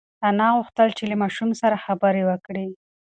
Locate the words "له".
1.11-1.15